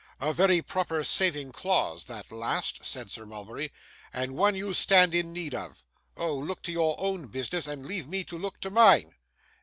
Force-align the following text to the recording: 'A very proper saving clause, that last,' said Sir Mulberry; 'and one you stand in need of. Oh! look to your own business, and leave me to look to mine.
'A 0.19 0.33
very 0.33 0.63
proper 0.63 1.03
saving 1.03 1.51
clause, 1.51 2.05
that 2.05 2.31
last,' 2.31 2.83
said 2.83 3.11
Sir 3.11 3.23
Mulberry; 3.23 3.71
'and 4.11 4.35
one 4.35 4.55
you 4.55 4.73
stand 4.73 5.13
in 5.13 5.31
need 5.31 5.53
of. 5.53 5.83
Oh! 6.17 6.35
look 6.35 6.63
to 6.63 6.71
your 6.71 6.95
own 6.99 7.27
business, 7.27 7.67
and 7.67 7.85
leave 7.85 8.07
me 8.07 8.23
to 8.23 8.35
look 8.39 8.59
to 8.61 8.71
mine. 8.71 9.13